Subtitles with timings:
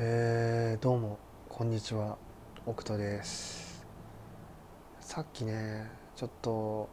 [0.00, 2.18] えー、どうもこんにちは。
[2.66, 3.84] 奥斗です。
[5.00, 6.88] さっきねちょっと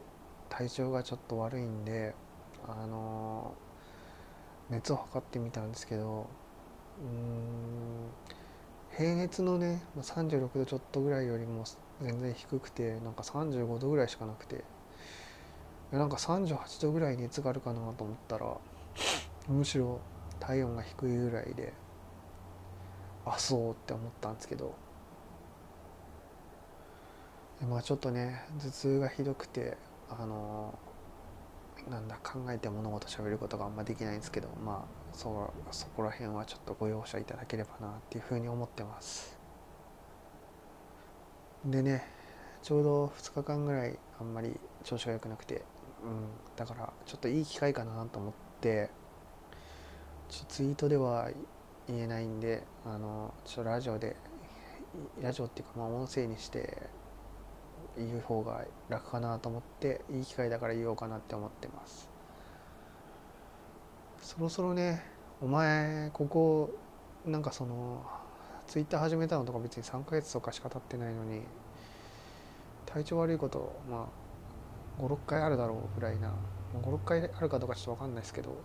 [0.48, 2.16] 体調がちょっと悪いんで
[2.66, 3.54] あの
[4.70, 6.26] 熱を測ってみたんですけど
[7.00, 8.10] うん
[8.98, 11.62] 平熱のね36度ちょっとぐらいよりも
[12.02, 14.64] 全然低くてなんか35度ぐらいしかなくて
[15.92, 18.56] なんか38度ぐらい熱があるかなと思ったら
[19.46, 20.00] むしろ
[20.40, 21.72] 体温が低いぐらいで
[23.26, 24.74] あそうって思ったんですけど。
[27.64, 29.78] まあちょっとね頭痛がひどくて
[30.10, 30.78] あの
[31.88, 39.38] なんだ考えて物事喋ることがあんまできないんですけどまあそそこら辺はちょっとご容赦いただければなっていうふうに思ってます。
[41.64, 42.04] でね
[42.62, 45.64] ちょうど2日間ぐらいあんまり調子が良くなくて、
[46.04, 48.90] うん、だからちょっといい機会かなと思って
[50.28, 51.30] ちょツイートでは
[51.88, 54.16] 言えないんであのちょっとラジオで
[55.20, 56.82] ラジオっていうかまあ音声にして
[57.96, 62.08] 言う方が楽かなと思っていい機会だから言おうかなって思ってます。
[64.20, 65.04] そろそろね
[65.40, 66.70] お前ここ
[67.24, 68.04] なんかその
[68.66, 71.42] ツイッター始めたのとか別に3ヶ月とかしか経ってないのに
[72.86, 74.08] 体調悪いことま
[74.98, 76.32] あ56回あるだろうぐらいな
[76.82, 78.56] 56回あるかどうかちょっと分かんないですけど、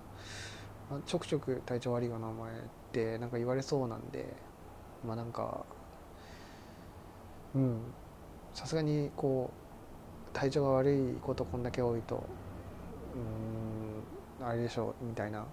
[1.05, 2.55] ちょくちょく体調悪いよなお前っ
[2.91, 4.25] てなんか言われそうなんで
[5.05, 5.65] まあなんか
[7.55, 7.79] うん
[8.53, 12.23] さすがにこう体調が悪いことこんだけ多いと
[14.41, 15.45] うんあれでしょうみたいな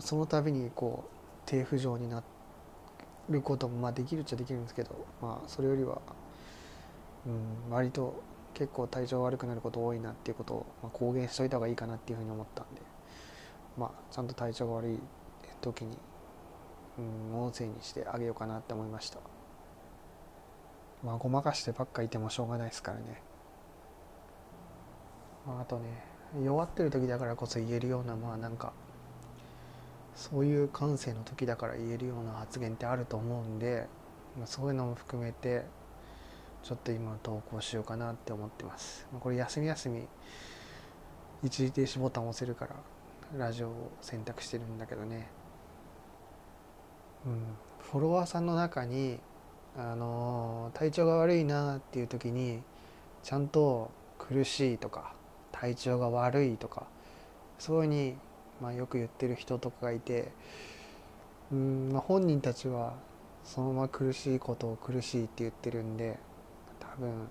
[0.00, 1.10] その度にこう
[1.46, 2.22] 低浮上にな
[3.28, 6.00] ることもまあできるっちゃできるんですけどまあそれよりは
[7.26, 8.22] うん割と
[8.54, 12.95] 結構体調悪くなること多いなっていうことを、まあ、公言しといた方がいいかなっていうふうに思ったんで。
[13.76, 14.98] まあ、ちゃんと体調が悪い
[15.60, 15.96] 時に、
[16.98, 17.02] う
[17.36, 19.18] ん、音声にしてあげようかなって思いました
[21.04, 23.22] まあごまかしてばっかいてもしょうがないですからね、
[25.46, 26.04] まあ、あとね
[26.42, 28.72] 弱ってる時だからこそ言えるようなまあなんか
[30.14, 33.86] そういう感性の時だから言えるような発言ってあると思うんで、
[34.38, 35.64] まあ、そういうのも含めて
[36.62, 39.06] ちょっと今投稿しようかなって思ってます。
[39.20, 40.08] これ休み休み
[41.44, 42.74] 一時停止ボタン押せるから
[43.36, 45.28] ラジオを選択してるんだけどね、
[47.26, 47.42] うん、
[47.80, 49.18] フォロワーさんの中に
[49.76, 52.62] あの体調が悪いなっていう時に
[53.22, 55.12] ちゃんと苦しいとか
[55.52, 56.86] 体調が悪いとか
[57.58, 58.14] そういうふうに、
[58.60, 60.32] まあ、よく言ってる人とかがいて、
[61.52, 62.94] うんまあ、本人たちは
[63.44, 66.18] そのまま苦しいことを苦しいって言ってるんで
[66.80, 67.28] 多分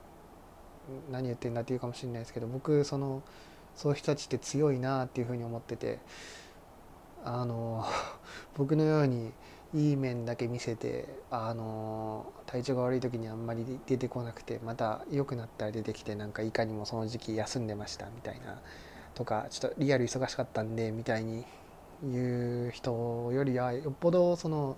[1.11, 3.21] 何言ってんだって言うかもしれないですけど僕その
[3.75, 5.99] そういう人たちって強いなっていうふうに思ってて
[7.23, 7.85] あの
[8.55, 9.33] 僕のように
[9.73, 18.61] いい面だけ見せてあの体調が悪い時にあんまり出てこなくてまた良くなったら出てきてなんかいかにもその時期休んでましたみたいな
[19.15, 21.45] とかちょっとリアル忙しかったんでみたいに
[22.03, 24.77] 言う人よりはよっぽどその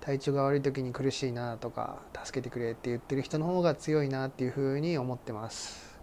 [0.00, 5.97] 体調が悪い時に苦しいなとか助けてくれって言ってる人の方が強いなっていうふうに思ってます。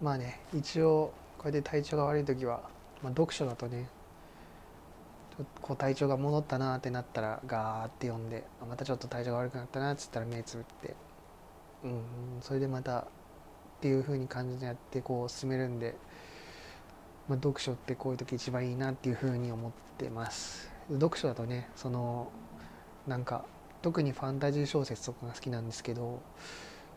[0.00, 2.62] まあね一応これで体調が悪い時は、
[3.02, 3.88] まあ、読書だとね
[5.62, 10.94] こう体調が戻ったなってなったらガーって読んでまたちょっと体調が悪くなったなっつったら目つぶって
[11.84, 12.02] うん
[12.40, 13.04] それでまたっ
[13.80, 15.94] ていう風に感じでやってこう進めるんで、
[17.28, 20.70] まあ、読書ってこういう時一番いいなっていう風に思ってます。
[20.92, 22.30] 読書だとねその
[23.06, 23.44] なんか
[23.80, 26.20] 特にファンタジー小説とかが好きなんですけど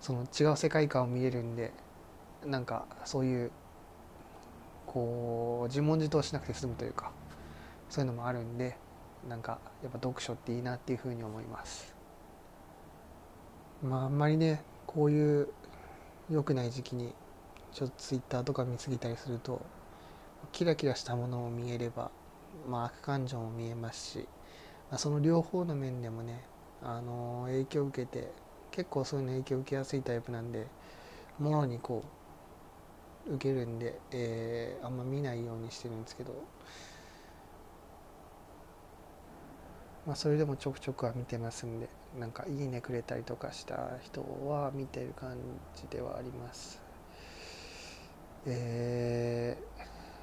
[0.02, 1.72] その違う世界観を見れるんで
[2.46, 3.52] なんかそういう
[4.86, 7.12] こう自問自答しなくて済むというか
[7.90, 8.78] そういうのもあるんで
[9.28, 11.96] なんかやっぱ読書っていいなっていうふうに思います。
[13.82, 15.48] まああんまりねこういう
[16.30, 17.14] 良くない時期に
[17.72, 19.62] ちょっとツイッターとか見過ぎたりすると
[20.52, 22.12] キラキラしたものも見えれば
[22.68, 24.28] まあ悪感情も見えますし、
[24.90, 26.44] まあ、その両方の面でもね
[26.82, 28.32] あの影響を受けて
[28.72, 30.68] 結構そういうの影響を受けやすいタイプなんで
[31.40, 32.23] ものにこう
[33.28, 36.34] 受けるんで、えー、あんま見ないようにしてるんですけど、
[40.06, 41.88] まあ、それでもちょくちょくは見てますんで
[42.20, 45.38] なんか「いいね」くれたりとかした人は見てる感
[45.76, 46.82] じではあります。
[48.46, 49.58] え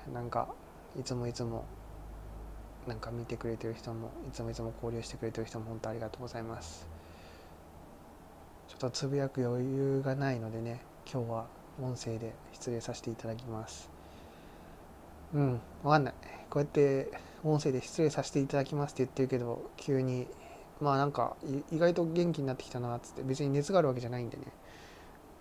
[0.06, 0.54] ー、なんか
[0.98, 1.64] いつもいつも
[2.86, 6.86] なんか見てくれてる人もいつもいつも交流してくれてる人も本当ありがとうございます。
[8.68, 10.80] ちょっとつぶやく余裕がないのでね
[11.10, 13.90] 今日は音声で失礼させていただきます。
[15.34, 16.14] うん分かんない。
[16.48, 17.10] こうやって
[17.44, 20.26] 音声で失礼させていただきますって言ってるけど急に
[20.80, 21.36] まあなんか
[21.70, 24.44] 意外と元気になってきたなっつって別に熱があるわけじゃないんでね。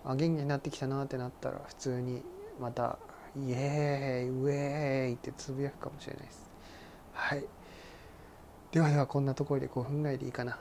[0.04, 2.22] あ元気になってきたなってなったら普通に
[2.58, 2.98] また
[3.36, 6.50] イエーイウェーイってつぶやくかもしれないです。
[7.12, 7.44] はい。
[8.72, 10.58] ではではこんなところで5分ぐらいでいいかな。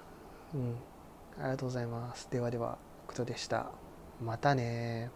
[0.54, 0.75] うん。
[1.39, 2.27] ありがとうございます。
[2.31, 2.77] ではでは
[3.07, 3.71] クトでした。
[4.21, 5.12] またね